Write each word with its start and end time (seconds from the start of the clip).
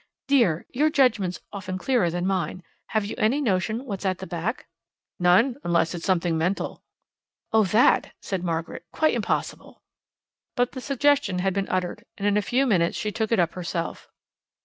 "Dear, 0.27 0.65
your 0.71 0.89
judgment's 0.89 1.41
often 1.53 1.77
clearer 1.77 2.09
than 2.09 2.25
mine. 2.25 2.63
Have 2.87 3.05
you 3.05 3.13
any 3.19 3.39
notion 3.39 3.85
what's 3.85 4.03
at 4.03 4.17
the 4.17 4.25
back?" 4.25 4.65
"None, 5.19 5.57
unless 5.63 5.93
it's 5.93 6.05
something 6.07 6.35
mental." 6.39 6.81
"Oh 7.51 7.65
that!" 7.65 8.11
said 8.19 8.43
Margaret. 8.43 8.83
"Quite 8.91 9.13
impossible." 9.13 9.83
But 10.55 10.71
the 10.71 10.81
suggestion 10.81 11.37
had 11.37 11.53
been 11.53 11.69
uttered, 11.69 12.03
and 12.17 12.25
in 12.27 12.35
a 12.35 12.41
few 12.41 12.65
minutes 12.65 12.97
she 12.97 13.11
took 13.11 13.31
it 13.31 13.37
up 13.37 13.53
herself. 13.53 14.07